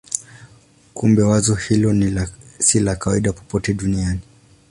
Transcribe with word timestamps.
Kumbe 0.93 1.21
wazo 1.23 1.55
hilo 1.55 2.27
si 2.59 2.79
la 2.79 2.95
kawaida 2.95 3.33
popote 3.33 3.73
duniani. 3.73 4.19